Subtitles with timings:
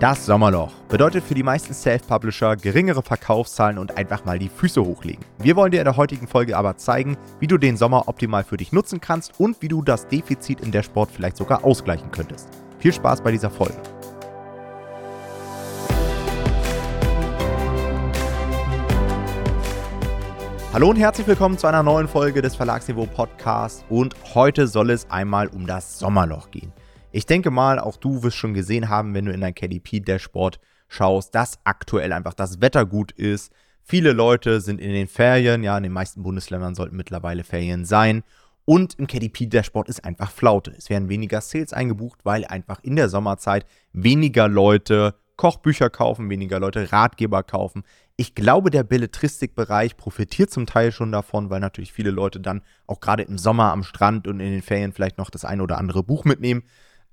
[0.00, 5.24] Das Sommerloch bedeutet für die meisten Self-Publisher geringere Verkaufszahlen und einfach mal die Füße hochlegen.
[5.38, 8.56] Wir wollen dir in der heutigen Folge aber zeigen, wie du den Sommer optimal für
[8.56, 12.48] dich nutzen kannst und wie du das Defizit in der Sport vielleicht sogar ausgleichen könntest.
[12.78, 13.74] Viel Spaß bei dieser Folge.
[20.72, 25.10] Hallo und herzlich willkommen zu einer neuen Folge des Verlagsniveau Podcasts und heute soll es
[25.10, 26.72] einmal um das Sommerloch gehen.
[27.10, 31.34] Ich denke mal, auch du wirst schon gesehen haben, wenn du in dein KDP-Dashboard schaust,
[31.34, 33.52] dass aktuell einfach das Wetter gut ist.
[33.82, 38.22] Viele Leute sind in den Ferien, ja, in den meisten Bundesländern sollten mittlerweile Ferien sein.
[38.66, 40.74] Und im KDP-Dashboard ist einfach Flaute.
[40.76, 46.60] Es werden weniger Sales eingebucht, weil einfach in der Sommerzeit weniger Leute Kochbücher kaufen, weniger
[46.60, 47.84] Leute Ratgeber kaufen.
[48.16, 53.00] Ich glaube, der Belletristikbereich profitiert zum Teil schon davon, weil natürlich viele Leute dann auch
[53.00, 56.02] gerade im Sommer am Strand und in den Ferien vielleicht noch das eine oder andere
[56.02, 56.64] Buch mitnehmen.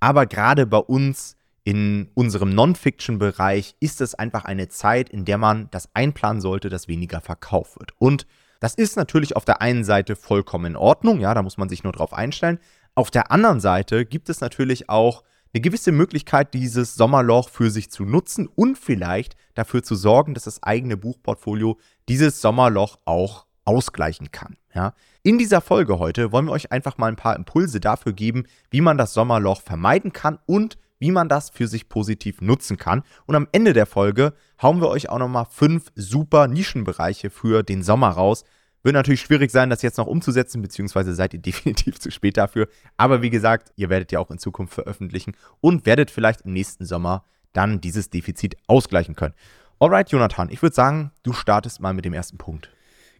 [0.06, 5.68] Aber gerade bei uns in unserem Non-Fiction-Bereich ist es einfach eine Zeit, in der man
[5.72, 7.94] das einplanen sollte, dass weniger verkauft wird.
[7.98, 8.28] Und
[8.60, 11.84] das ist natürlich auf der einen Seite vollkommen in Ordnung, ja, da muss man sich
[11.84, 12.60] nur drauf einstellen.
[12.94, 15.24] Auf der anderen Seite gibt es natürlich auch
[15.56, 20.44] eine gewisse Möglichkeit, dieses Sommerloch für sich zu nutzen und vielleicht dafür zu sorgen, dass
[20.44, 24.58] das eigene Buchportfolio dieses Sommerloch auch ausgleichen kann.
[24.74, 24.94] Ja.
[25.24, 28.82] In dieser Folge heute wollen wir euch einfach mal ein paar Impulse dafür geben, wie
[28.82, 33.04] man das Sommerloch vermeiden kann und wie man das für sich positiv nutzen kann.
[33.26, 37.84] Und am Ende der Folge hauen wir euch auch nochmal fünf super Nischenbereiche für den
[37.84, 38.44] Sommer raus.
[38.84, 42.68] Wird natürlich schwierig sein, das jetzt noch umzusetzen, beziehungsweise seid ihr definitiv zu spät dafür.
[42.98, 46.86] Aber wie gesagt, ihr werdet ja auch in Zukunft veröffentlichen und werdet vielleicht im nächsten
[46.86, 49.34] Sommer dann dieses Defizit ausgleichen können.
[49.80, 52.70] Alright, Jonathan, ich würde sagen, du startest mal mit dem ersten Punkt.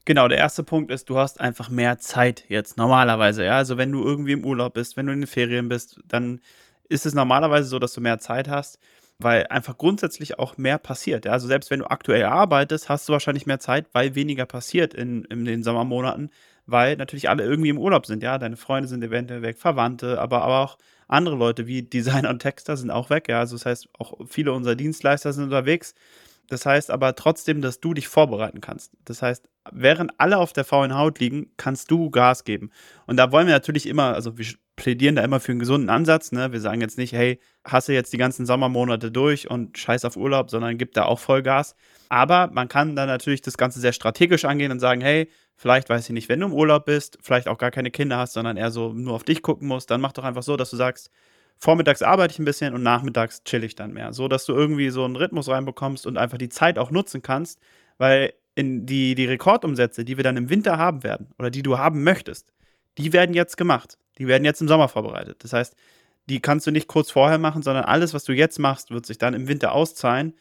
[0.06, 3.44] Genau, der erste Punkt ist, du hast einfach mehr Zeit jetzt normalerweise.
[3.44, 3.58] Ja?
[3.58, 6.42] Also wenn du irgendwie im Urlaub bist, wenn du in den Ferien bist, dann
[6.88, 8.78] ist es normalerweise so, dass du mehr Zeit hast,
[9.18, 11.26] weil einfach grundsätzlich auch mehr passiert.
[11.26, 11.32] Ja?
[11.32, 15.26] Also selbst wenn du aktuell arbeitest, hast du wahrscheinlich mehr Zeit, weil weniger passiert in,
[15.26, 16.30] in den Sommermonaten,
[16.68, 18.22] weil natürlich alle irgendwie im Urlaub sind.
[18.22, 20.78] Ja, deine Freunde sind eventuell weg, Verwandte, aber, aber auch
[21.08, 23.28] andere Leute wie Designer und Texter sind auch weg.
[23.28, 25.96] Ja, also das heißt, auch viele unserer Dienstleister sind unterwegs.
[26.50, 28.92] Das heißt aber trotzdem, dass du dich vorbereiten kannst.
[29.06, 32.70] Das heißt, während alle auf der faulen Haut liegen, kannst du Gas geben.
[33.08, 34.46] Und da wollen wir natürlich immer, also wir
[34.76, 36.32] plädieren da immer für einen gesunden Ansatz.
[36.32, 36.52] Ne?
[36.52, 40.50] Wir sagen jetzt nicht, hey, hasse jetzt die ganzen Sommermonate durch und scheiß auf Urlaub,
[40.50, 41.76] sondern gib da auch Vollgas.
[42.10, 46.06] Aber man kann dann natürlich das Ganze sehr strategisch angehen und sagen, hey, vielleicht weiß
[46.06, 48.72] ich nicht, wenn du im Urlaub bist, vielleicht auch gar keine Kinder hast, sondern eher
[48.72, 51.10] so nur auf dich gucken musst, dann mach doch einfach so, dass du sagst,
[51.60, 54.14] vormittags arbeite ich ein bisschen und nachmittags chill ich dann mehr.
[54.14, 57.60] So, dass du irgendwie so einen Rhythmus reinbekommst und einfach die Zeit auch nutzen kannst,
[57.98, 61.78] weil in die, die Rekordumsätze, die wir dann im Winter haben werden oder die du
[61.78, 62.54] haben möchtest,
[62.98, 63.98] die werden jetzt gemacht.
[64.18, 65.44] Die werden jetzt im Sommer vorbereitet.
[65.44, 65.76] Das heißt,
[66.28, 69.18] die kannst du nicht kurz vorher machen, sondern alles, was du jetzt machst, wird sich
[69.18, 70.34] dann im Winter auszahlen.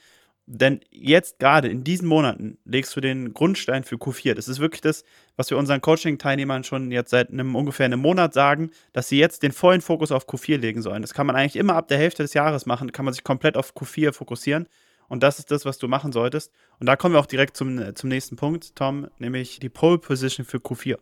[0.46, 4.34] Denn jetzt gerade in diesen Monaten legst du den Grundstein für Q4.
[4.34, 5.04] Das ist wirklich das,
[5.36, 9.42] was wir unseren Coaching-Teilnehmern schon jetzt seit einem ungefähr einem Monat sagen, dass sie jetzt
[9.42, 11.00] den vollen Fokus auf Q4 legen sollen.
[11.00, 13.56] Das kann man eigentlich immer ab der Hälfte des Jahres machen, kann man sich komplett
[13.56, 14.68] auf Q4 fokussieren.
[15.08, 16.52] Und das ist das, was du machen solltest.
[16.78, 20.44] Und da kommen wir auch direkt zum, zum nächsten Punkt, Tom, nämlich die Pole Position
[20.44, 20.96] für Q4.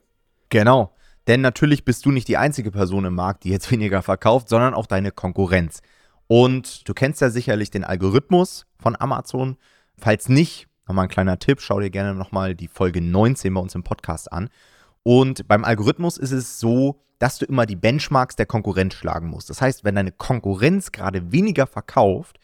[0.50, 0.94] Genau.
[1.26, 4.74] Denn natürlich bist du nicht die einzige Person im Markt, die jetzt weniger verkauft, sondern
[4.74, 5.82] auch deine Konkurrenz.
[6.34, 9.58] Und du kennst ja sicherlich den Algorithmus von Amazon.
[9.98, 13.74] Falls nicht, nochmal ein kleiner Tipp, schau dir gerne nochmal die Folge 19 bei uns
[13.74, 14.48] im Podcast an.
[15.02, 19.50] Und beim Algorithmus ist es so, dass du immer die Benchmarks der Konkurrenz schlagen musst.
[19.50, 22.38] Das heißt, wenn deine Konkurrenz gerade weniger verkauft,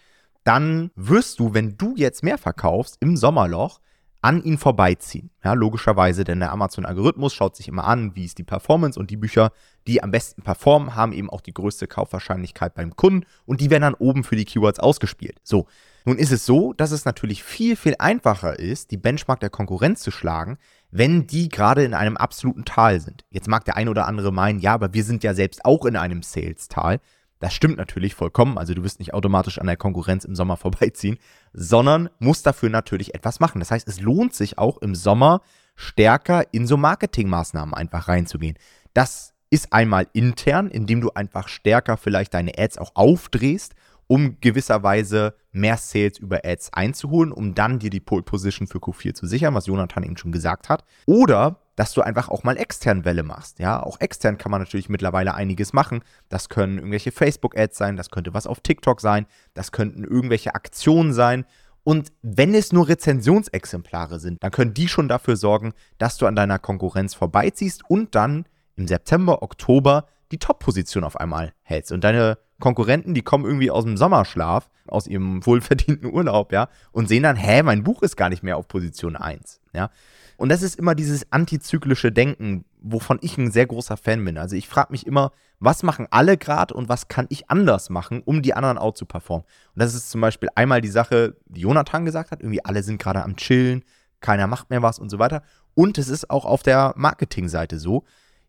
[0.45, 3.81] dann wirst du, wenn du jetzt mehr verkaufst im Sommerloch,
[4.21, 5.31] an ihn vorbeiziehen.
[5.45, 9.17] Ja, logischerweise, denn der Amazon-Algorithmus schaut sich immer an, wie ist die Performance und die
[9.17, 9.53] Bücher,
[9.87, 13.83] die am besten performen, haben eben auch die größte Kaufwahrscheinlichkeit beim Kunden und die werden
[13.83, 15.39] dann oben für die Keywords ausgespielt.
[15.45, 15.67] So,
[16.05, 20.01] nun ist es so, dass es natürlich viel, viel einfacher ist, die Benchmark der Konkurrenz
[20.01, 20.59] zu schlagen,
[20.91, 23.25] wenn die gerade in einem absoluten Tal sind.
[23.31, 25.97] Jetzt mag der ein oder andere meinen, ja, aber wir sind ja selbst auch in
[25.97, 27.01] einem Sales-Tal.
[27.41, 28.59] Das stimmt natürlich vollkommen.
[28.59, 31.19] Also du wirst nicht automatisch an der Konkurrenz im Sommer vorbeiziehen,
[31.53, 33.61] sondern musst dafür natürlich etwas machen.
[33.61, 35.41] Das heißt, es lohnt sich auch im Sommer
[35.77, 38.59] stärker in so Marketingmaßnahmen einfach reinzugehen.
[38.95, 43.75] Das ist einmal intern, indem du einfach stärker vielleicht deine Ads auch aufdrehst,
[44.07, 49.15] um gewisserweise mehr Sales über Ads einzuholen, um dann dir die Pole Position für Q4
[49.15, 50.85] zu sichern, was Jonathan eben schon gesagt hat.
[51.07, 53.61] Oder dass du einfach auch mal extern Welle machst.
[53.61, 56.03] Ja, auch extern kann man natürlich mittlerweile einiges machen.
[56.29, 61.13] Das können irgendwelche Facebook-Ads sein, das könnte was auf TikTok sein, das könnten irgendwelche Aktionen
[61.13, 61.45] sein.
[61.85, 66.35] Und wenn es nur Rezensionsexemplare sind, dann können die schon dafür sorgen, dass du an
[66.35, 72.39] deiner Konkurrenz vorbeiziehst und dann im September, Oktober die Top-Position auf einmal hältst und deine
[72.59, 77.37] Konkurrenten, die kommen irgendwie aus dem Sommerschlaf, aus ihrem wohlverdienten Urlaub, ja, und sehen dann,
[77.37, 79.91] hä, mein Buch ist gar nicht mehr auf Position 1, ja.
[80.39, 84.39] Und das ist immer dieses antizyklische Denken, wovon ich ein sehr großer Fan bin.
[84.39, 88.23] Also ich frage mich immer, was machen alle gerade und was kann ich anders machen,
[88.25, 89.45] um die anderen out zu performen.
[89.75, 93.03] Und das ist zum Beispiel einmal die Sache, die Jonathan gesagt hat, irgendwie alle sind
[93.03, 93.83] gerade am Chillen,
[94.21, 95.43] keiner macht mehr was und so weiter.
[95.75, 98.05] Und es ist auch auf der Marketingseite so.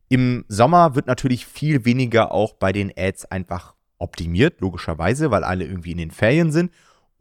[0.09, 5.65] Im Sommer wird natürlich viel weniger auch bei den Ads einfach optimiert, logischerweise, weil alle
[5.65, 6.71] irgendwie in den Ferien sind.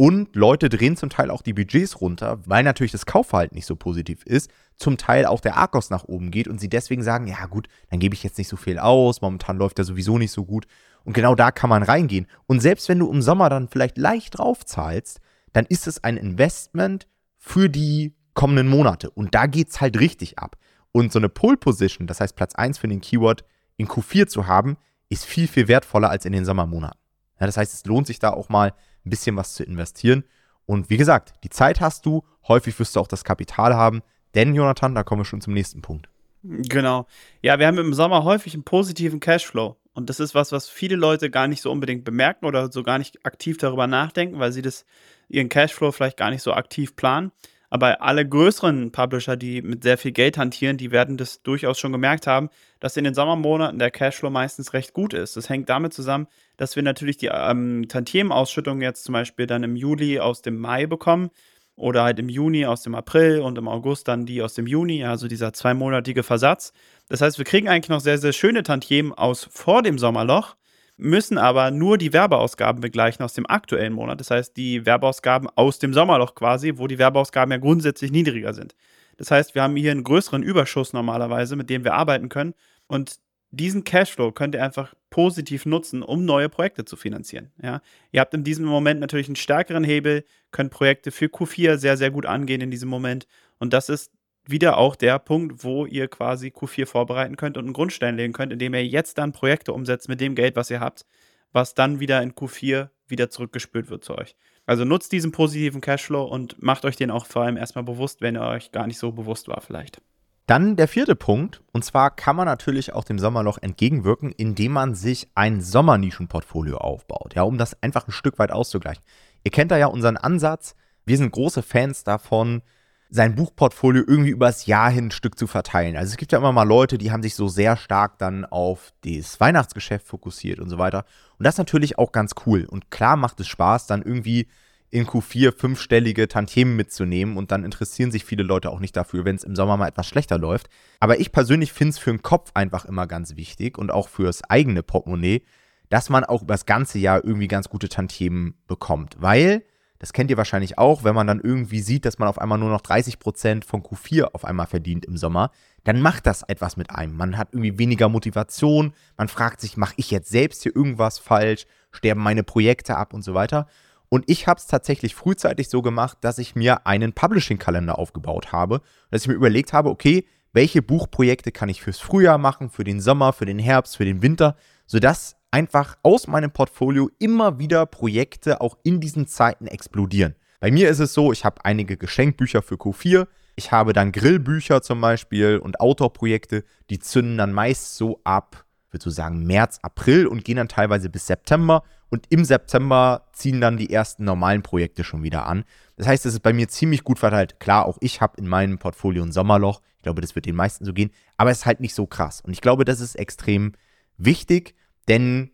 [0.00, 3.74] Und Leute drehen zum Teil auch die Budgets runter, weil natürlich das Kaufverhalten nicht so
[3.74, 4.48] positiv ist.
[4.76, 7.98] Zum Teil auch der Arkos nach oben geht und sie deswegen sagen, ja gut, dann
[7.98, 10.68] gebe ich jetzt nicht so viel aus, momentan läuft er sowieso nicht so gut.
[11.02, 12.28] Und genau da kann man reingehen.
[12.46, 15.18] Und selbst wenn du im Sommer dann vielleicht leicht drauf zahlst,
[15.52, 19.10] dann ist es ein Investment für die kommenden Monate.
[19.10, 20.58] Und da geht es halt richtig ab.
[20.92, 23.44] Und so eine Pole Position, das heißt Platz 1 für den Keyword
[23.76, 24.76] in Q4 zu haben,
[25.08, 27.00] ist viel, viel wertvoller als in den Sommermonaten.
[27.40, 28.74] Ja, das heißt, es lohnt sich da auch mal
[29.04, 30.24] ein bisschen was zu investieren.
[30.66, 34.02] Und wie gesagt, die Zeit hast du, häufig wirst du auch das Kapital haben.
[34.34, 36.08] Denn, Jonathan, da kommen wir schon zum nächsten Punkt.
[36.42, 37.06] Genau.
[37.42, 39.76] Ja, wir haben im Sommer häufig einen positiven Cashflow.
[39.94, 42.98] Und das ist was, was viele Leute gar nicht so unbedingt bemerken oder so gar
[42.98, 44.84] nicht aktiv darüber nachdenken, weil sie das,
[45.28, 47.32] ihren Cashflow vielleicht gar nicht so aktiv planen.
[47.70, 51.92] Aber alle größeren Publisher, die mit sehr viel Geld hantieren, die werden das durchaus schon
[51.92, 52.48] gemerkt haben,
[52.80, 55.36] dass in den Sommermonaten der Cashflow meistens recht gut ist.
[55.36, 59.76] Das hängt damit zusammen, dass wir natürlich die ähm, Tantiemenausschüttung jetzt zum Beispiel dann im
[59.76, 61.30] Juli aus dem Mai bekommen
[61.76, 65.04] oder halt im Juni aus dem April und im August dann die aus dem Juni,
[65.04, 66.72] also dieser zweimonatige Versatz.
[67.08, 70.56] Das heißt, wir kriegen eigentlich noch sehr, sehr schöne Tantiemen aus vor dem Sommerloch
[70.98, 74.20] müssen aber nur die Werbeausgaben begleichen aus dem aktuellen Monat.
[74.20, 78.74] Das heißt, die Werbeausgaben aus dem Sommerloch quasi, wo die Werbeausgaben ja grundsätzlich niedriger sind.
[79.16, 82.54] Das heißt, wir haben hier einen größeren Überschuss normalerweise, mit dem wir arbeiten können.
[82.88, 83.16] Und
[83.50, 87.50] diesen Cashflow könnt ihr einfach positiv nutzen, um neue Projekte zu finanzieren.
[87.62, 87.80] Ja?
[88.12, 92.10] Ihr habt in diesem Moment natürlich einen stärkeren Hebel, könnt Projekte für Q4 sehr, sehr
[92.10, 93.26] gut angehen in diesem Moment.
[93.58, 94.12] Und das ist
[94.48, 98.52] wieder auch der Punkt, wo ihr quasi Q4 vorbereiten könnt und einen Grundstein legen könnt,
[98.52, 101.04] indem ihr jetzt dann Projekte umsetzt mit dem Geld, was ihr habt,
[101.52, 104.36] was dann wieder in Q4 wieder zurückgespült wird zu euch.
[104.66, 108.36] Also nutzt diesen positiven Cashflow und macht euch den auch vor allem erstmal bewusst, wenn
[108.36, 110.02] er euch gar nicht so bewusst war vielleicht.
[110.46, 114.94] Dann der vierte Punkt, und zwar kann man natürlich auch dem Sommerloch entgegenwirken, indem man
[114.94, 119.04] sich ein Sommernischenportfolio aufbaut, ja, um das einfach ein Stück weit auszugleichen.
[119.44, 120.74] Ihr kennt da ja unseren Ansatz.
[121.04, 122.62] Wir sind große Fans davon,
[123.10, 125.96] sein Buchportfolio irgendwie übers Jahr hin ein Stück zu verteilen.
[125.96, 128.92] Also es gibt ja immer mal Leute, die haben sich so sehr stark dann auf
[129.04, 131.04] das Weihnachtsgeschäft fokussiert und so weiter.
[131.38, 132.66] Und das ist natürlich auch ganz cool.
[132.66, 134.48] Und klar macht es Spaß, dann irgendwie
[134.90, 139.36] in Q4 fünfstellige Tantiemen mitzunehmen und dann interessieren sich viele Leute auch nicht dafür, wenn
[139.36, 140.68] es im Sommer mal etwas schlechter läuft.
[141.00, 144.42] Aber ich persönlich finde es für den Kopf einfach immer ganz wichtig und auch fürs
[144.44, 145.42] eigene Portemonnaie,
[145.90, 149.16] dass man auch über das ganze Jahr irgendwie ganz gute Tantiemen bekommt.
[149.18, 149.62] Weil
[149.98, 152.70] das kennt ihr wahrscheinlich auch, wenn man dann irgendwie sieht, dass man auf einmal nur
[152.70, 155.50] noch 30% von Q4 auf einmal verdient im Sommer,
[155.84, 157.16] dann macht das etwas mit einem.
[157.16, 161.66] Man hat irgendwie weniger Motivation, man fragt sich, mache ich jetzt selbst hier irgendwas falsch,
[161.90, 163.66] sterben meine Projekte ab und so weiter.
[164.08, 168.80] Und ich habe es tatsächlich frühzeitig so gemacht, dass ich mir einen Publishing-Kalender aufgebaut habe,
[169.10, 173.00] dass ich mir überlegt habe, okay, welche Buchprojekte kann ich fürs Frühjahr machen, für den
[173.00, 174.56] Sommer, für den Herbst, für den Winter,
[174.88, 180.34] sodass einfach aus meinem Portfolio immer wieder Projekte auch in diesen Zeiten explodieren.
[180.60, 183.28] Bei mir ist es so, ich habe einige Geschenkbücher für Q4.
[183.54, 189.04] Ich habe dann Grillbücher zum Beispiel und Outdoor-Projekte, die zünden dann meist so ab, würde
[189.04, 191.84] so sagen, März, April und gehen dann teilweise bis September.
[192.10, 195.64] Und im September ziehen dann die ersten normalen Projekte schon wieder an.
[195.96, 197.60] Das heißt, es ist bei mir ziemlich gut verteilt.
[197.60, 199.82] Klar, auch ich habe in meinem Portfolio ein Sommerloch.
[199.96, 201.10] Ich glaube, das wird den meisten so gehen.
[201.36, 202.40] Aber es ist halt nicht so krass.
[202.40, 203.72] Und ich glaube, das ist extrem
[204.18, 204.74] wichtig,
[205.08, 205.50] denn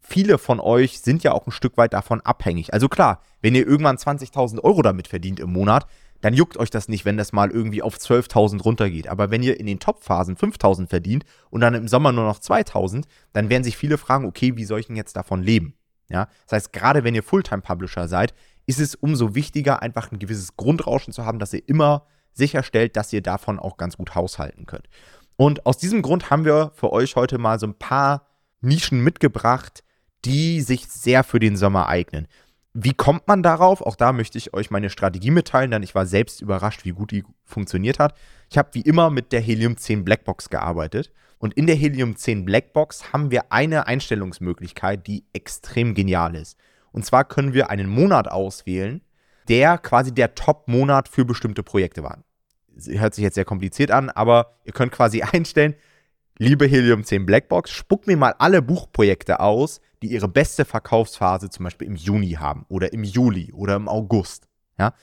[0.00, 2.72] viele von euch sind ja auch ein Stück weit davon abhängig.
[2.72, 5.86] Also klar, wenn ihr irgendwann 20.000 Euro damit verdient im Monat,
[6.20, 9.08] dann juckt euch das nicht, wenn das mal irgendwie auf 12.000 runtergeht.
[9.08, 13.04] Aber wenn ihr in den Top-Phasen 5.000 verdient und dann im Sommer nur noch 2.000,
[13.32, 15.74] dann werden sich viele fragen, okay, wie soll ich denn jetzt davon leben?
[16.08, 18.32] Ja, das heißt, gerade wenn ihr Fulltime-Publisher seid,
[18.66, 23.12] ist es umso wichtiger, einfach ein gewisses Grundrauschen zu haben, dass ihr immer sicherstellt, dass
[23.12, 24.88] ihr davon auch ganz gut haushalten könnt.
[25.36, 28.26] Und aus diesem Grund haben wir für euch heute mal so ein paar
[28.60, 29.84] Nischen mitgebracht,
[30.24, 32.26] die sich sehr für den Sommer eignen.
[32.78, 33.80] Wie kommt man darauf?
[33.80, 37.10] Auch da möchte ich euch meine Strategie mitteilen, denn ich war selbst überrascht, wie gut
[37.10, 38.14] die funktioniert hat.
[38.50, 41.10] Ich habe wie immer mit der Helium 10 Blackbox gearbeitet.
[41.38, 46.58] Und in der Helium 10 Blackbox haben wir eine Einstellungsmöglichkeit, die extrem genial ist.
[46.92, 49.02] Und zwar können wir einen Monat auswählen,
[49.48, 52.25] der quasi der Top-Monat für bestimmte Projekte war.
[52.84, 55.74] Hört sich jetzt sehr kompliziert an, aber ihr könnt quasi einstellen,
[56.38, 61.64] liebe Helium 10 Blackbox, spuck mir mal alle Buchprojekte aus, die ihre beste Verkaufsphase zum
[61.64, 64.48] Beispiel im Juni haben oder im Juli oder im August.
[64.78, 64.94] Ja?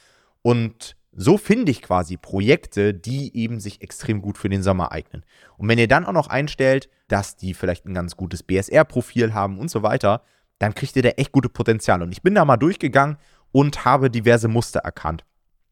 [0.41, 5.23] Und so finde ich quasi Projekte, die eben sich extrem gut für den Sommer eignen.
[5.57, 9.59] Und wenn ihr dann auch noch einstellt, dass die vielleicht ein ganz gutes BSR-Profil haben
[9.59, 10.23] und so weiter,
[10.57, 12.03] dann kriegt ihr da echt gute Potenziale.
[12.03, 13.17] Und ich bin da mal durchgegangen
[13.51, 15.23] und habe diverse Muster erkannt.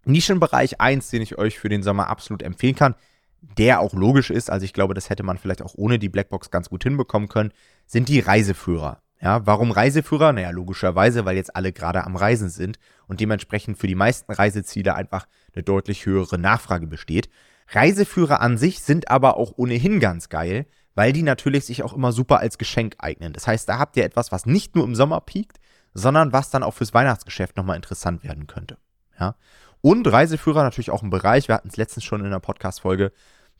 [0.05, 2.95] Nischenbereich 1, den ich euch für den Sommer absolut empfehlen kann,
[3.41, 6.51] der auch logisch ist, also ich glaube, das hätte man vielleicht auch ohne die Blackbox
[6.51, 7.51] ganz gut hinbekommen können,
[7.85, 9.01] sind die Reiseführer.
[9.19, 10.33] Ja, warum Reiseführer?
[10.33, 14.95] Naja, logischerweise, weil jetzt alle gerade am Reisen sind und dementsprechend für die meisten Reiseziele
[14.95, 17.29] einfach eine deutlich höhere Nachfrage besteht.
[17.69, 20.65] Reiseführer an sich sind aber auch ohnehin ganz geil,
[20.95, 23.33] weil die natürlich sich auch immer super als Geschenk eignen.
[23.33, 25.57] Das heißt, da habt ihr etwas, was nicht nur im Sommer piekt,
[25.93, 28.77] sondern was dann auch fürs Weihnachtsgeschäft nochmal interessant werden könnte.
[29.19, 29.35] Ja.
[29.81, 33.11] Und Reiseführer natürlich auch ein Bereich, wir hatten es letztens schon in der Podcast-Folge,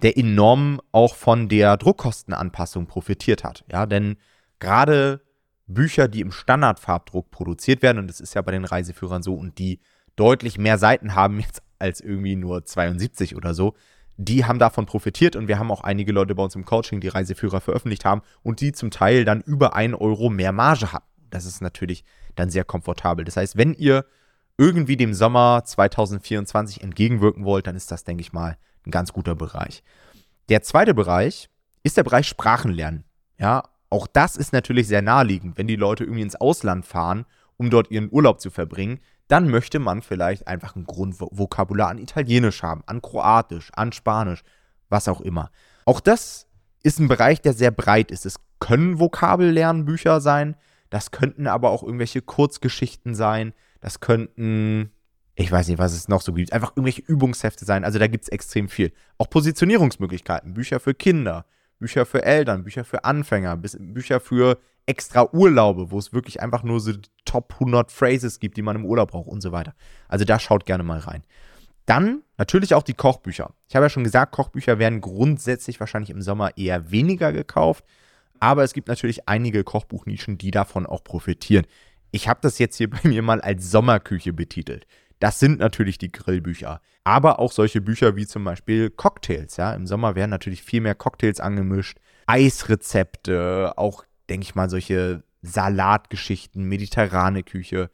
[0.01, 3.63] der enorm auch von der Druckkostenanpassung profitiert hat.
[3.71, 4.17] Ja, denn
[4.59, 5.21] gerade
[5.67, 9.57] Bücher, die im Standardfarbdruck produziert werden, und das ist ja bei den Reiseführern so, und
[9.57, 9.79] die
[10.15, 13.73] deutlich mehr Seiten haben jetzt als irgendwie nur 72 oder so,
[14.17, 17.07] die haben davon profitiert und wir haben auch einige Leute bei uns im Coaching, die
[17.07, 21.05] Reiseführer veröffentlicht haben und die zum Teil dann über 1 Euro mehr Marge hatten.
[21.31, 22.03] Das ist natürlich
[22.35, 23.25] dann sehr komfortabel.
[23.25, 24.05] Das heißt, wenn ihr
[24.61, 29.33] irgendwie dem Sommer 2024 entgegenwirken wollt, dann ist das, denke ich mal, ein ganz guter
[29.33, 29.81] Bereich.
[30.49, 31.49] Der zweite Bereich
[31.81, 33.03] ist der Bereich Sprachenlernen.
[33.39, 37.25] Ja, auch das ist natürlich sehr naheliegend, wenn die Leute irgendwie ins Ausland fahren,
[37.57, 42.61] um dort ihren Urlaub zu verbringen, dann möchte man vielleicht einfach ein Grundvokabular an Italienisch
[42.61, 44.43] haben, an Kroatisch, an Spanisch,
[44.89, 45.49] was auch immer.
[45.85, 46.45] Auch das
[46.83, 48.27] ist ein Bereich, der sehr breit ist.
[48.27, 50.55] Es können Vokabellernbücher sein,
[50.91, 54.91] das könnten aber auch irgendwelche Kurzgeschichten sein, das könnten,
[55.35, 57.83] ich weiß nicht, was es noch so gibt, einfach irgendwelche Übungshefte sein.
[57.83, 58.93] Also da gibt es extrem viel.
[59.17, 61.45] Auch Positionierungsmöglichkeiten, Bücher für Kinder,
[61.79, 66.79] Bücher für Eltern, Bücher für Anfänger, Bücher für extra Urlaube, wo es wirklich einfach nur
[66.79, 66.93] so
[67.25, 69.73] Top 100 Phrases gibt, die man im Urlaub braucht und so weiter.
[70.07, 71.23] Also da schaut gerne mal rein.
[71.85, 73.53] Dann natürlich auch die Kochbücher.
[73.67, 77.83] Ich habe ja schon gesagt, Kochbücher werden grundsätzlich wahrscheinlich im Sommer eher weniger gekauft,
[78.39, 81.65] aber es gibt natürlich einige Kochbuchnischen, die davon auch profitieren.
[82.11, 84.85] Ich habe das jetzt hier bei mir mal als Sommerküche betitelt.
[85.19, 86.81] Das sind natürlich die Grillbücher.
[87.03, 89.57] Aber auch solche Bücher wie zum Beispiel Cocktails.
[89.57, 89.73] Ja?
[89.73, 91.99] Im Sommer werden natürlich viel mehr Cocktails angemischt.
[92.25, 97.91] Eisrezepte, auch, denke ich mal, solche Salatgeschichten, mediterrane Küche.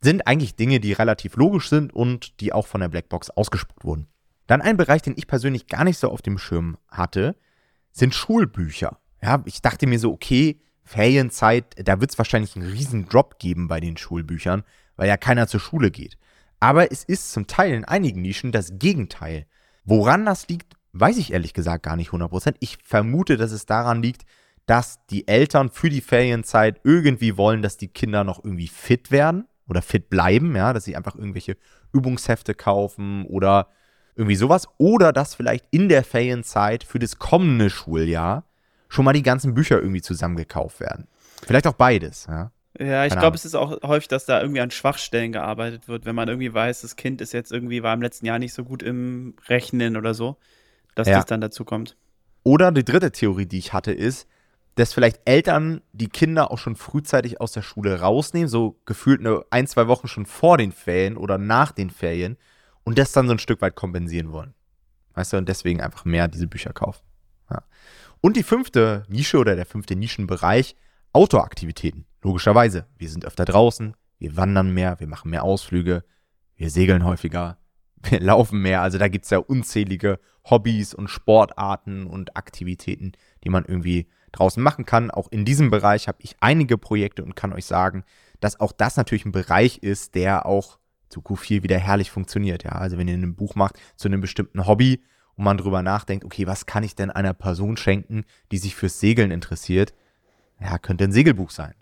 [0.00, 4.06] Sind eigentlich Dinge, die relativ logisch sind und die auch von der Blackbox ausgespuckt wurden.
[4.46, 7.36] Dann ein Bereich, den ich persönlich gar nicht so auf dem Schirm hatte,
[7.90, 8.98] sind Schulbücher.
[9.20, 13.68] Ja, ich dachte mir so, okay, Ferienzeit, da wird es wahrscheinlich einen riesen Drop geben
[13.68, 14.64] bei den Schulbüchern,
[14.96, 16.16] weil ja keiner zur Schule geht.
[16.60, 19.46] Aber es ist zum Teil in einigen Nischen das Gegenteil.
[19.84, 22.54] Woran das liegt, weiß ich ehrlich gesagt gar nicht 100%.
[22.60, 24.24] Ich vermute, dass es daran liegt,
[24.64, 29.46] dass die Eltern für die Ferienzeit irgendwie wollen, dass die Kinder noch irgendwie fit werden
[29.68, 31.58] oder fit bleiben, ja, dass sie einfach irgendwelche
[31.92, 33.68] Übungshefte kaufen oder
[34.16, 34.68] irgendwie sowas.
[34.78, 38.47] Oder dass vielleicht in der Ferienzeit für das kommende Schuljahr
[38.88, 41.06] schon mal die ganzen Bücher irgendwie zusammengekauft werden.
[41.44, 42.50] Vielleicht auch beides, ja.
[42.78, 46.14] Ja, ich glaube, es ist auch häufig, dass da irgendwie an Schwachstellen gearbeitet wird, wenn
[46.14, 48.84] man irgendwie weiß, das Kind ist jetzt irgendwie, war im letzten Jahr nicht so gut
[48.84, 50.36] im Rechnen oder so,
[50.94, 51.16] dass ja.
[51.16, 51.96] das dann dazu kommt.
[52.44, 54.28] Oder die dritte Theorie, die ich hatte, ist,
[54.76, 59.42] dass vielleicht Eltern die Kinder auch schon frühzeitig aus der Schule rausnehmen, so gefühlt eine
[59.50, 62.36] ein, zwei Wochen schon vor den Ferien oder nach den Ferien
[62.84, 64.54] und das dann so ein Stück weit kompensieren wollen.
[65.14, 67.02] Weißt du, und deswegen einfach mehr diese Bücher kaufen.
[67.50, 67.62] Ja.
[68.20, 70.74] Und die fünfte Nische oder der fünfte Nischenbereich,
[71.12, 72.06] Outdoor-Aktivitäten.
[72.22, 76.04] Logischerweise, wir sind öfter draußen, wir wandern mehr, wir machen mehr Ausflüge,
[76.56, 77.58] wir segeln häufiger,
[78.02, 78.82] wir laufen mehr.
[78.82, 83.12] Also da gibt es ja unzählige Hobbys und Sportarten und Aktivitäten,
[83.44, 85.10] die man irgendwie draußen machen kann.
[85.10, 88.04] Auch in diesem Bereich habe ich einige Projekte und kann euch sagen,
[88.40, 92.64] dass auch das natürlich ein Bereich ist, der auch zu Q4 wieder herrlich funktioniert.
[92.64, 95.02] Ja, also wenn ihr ein Buch macht zu einem bestimmten Hobby
[95.38, 99.00] und man drüber nachdenkt, okay, was kann ich denn einer Person schenken, die sich fürs
[99.00, 99.94] Segeln interessiert?
[100.60, 101.74] Ja, könnte ein Segelbuch sein.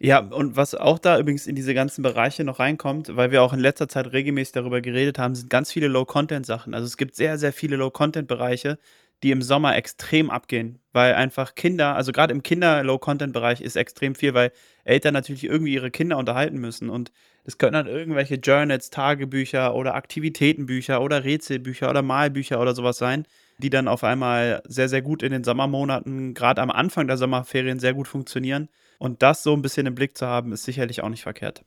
[0.00, 0.20] Ja.
[0.20, 3.60] und was auch da übrigens in diese ganzen Bereiche noch reinkommt, weil wir auch in
[3.60, 6.74] letzter Zeit regelmäßig darüber geredet haben, sind ganz viele Low-Content-Sachen.
[6.74, 8.78] Also es gibt sehr, sehr viele Low-Content-Bereiche,
[9.22, 14.34] die im Sommer extrem abgehen, weil einfach Kinder, also gerade im Kinder-Low-Content-Bereich ist extrem viel,
[14.34, 14.52] weil
[14.84, 17.10] Eltern natürlich irgendwie ihre Kinder unterhalten müssen und
[17.44, 23.26] das können dann irgendwelche Journals, Tagebücher oder Aktivitätenbücher oder Rätselbücher oder Malbücher oder sowas sein,
[23.58, 27.80] die dann auf einmal sehr, sehr gut in den Sommermonaten, gerade am Anfang der Sommerferien
[27.80, 31.08] sehr gut funktionieren und das so ein bisschen im Blick zu haben, ist sicherlich auch
[31.08, 31.64] nicht verkehrt.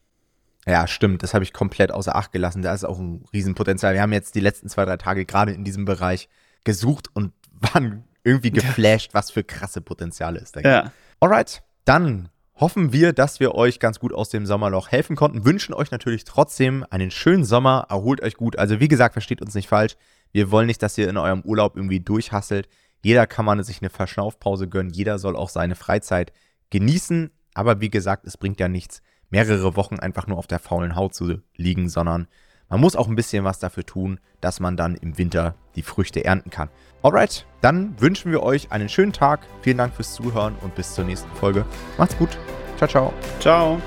[0.67, 1.23] Ja, stimmt.
[1.23, 2.61] Das habe ich komplett außer Acht gelassen.
[2.61, 3.93] Da ist auch ein Riesenpotenzial.
[3.95, 6.29] Wir haben jetzt die letzten zwei, drei Tage gerade in diesem Bereich
[6.63, 10.71] gesucht und waren irgendwie geflasht, was für krasse Potenziale es da gibt.
[10.71, 10.91] Ja.
[11.19, 15.45] Alright, dann hoffen wir, dass wir euch ganz gut aus dem Sommerloch helfen konnten.
[15.45, 17.87] Wünschen euch natürlich trotzdem einen schönen Sommer.
[17.89, 18.57] Erholt euch gut.
[18.57, 19.95] Also wie gesagt, versteht uns nicht falsch.
[20.31, 22.69] Wir wollen nicht, dass ihr in eurem Urlaub irgendwie durchhasselt.
[23.03, 24.91] Jeder kann man sich eine Verschnaufpause gönnen.
[24.91, 26.31] Jeder soll auch seine Freizeit
[26.69, 27.31] genießen.
[27.53, 31.15] Aber wie gesagt, es bringt ja nichts, mehrere Wochen einfach nur auf der faulen Haut
[31.15, 32.27] zu liegen, sondern
[32.71, 36.25] man muss auch ein bisschen was dafür tun, dass man dann im Winter die Früchte
[36.25, 36.69] ernten kann.
[37.03, 39.41] Alright, dann wünschen wir euch einen schönen Tag.
[39.61, 41.65] Vielen Dank fürs Zuhören und bis zur nächsten Folge.
[41.97, 42.29] Macht's gut.
[42.77, 43.13] Ciao, ciao.
[43.39, 43.81] Ciao.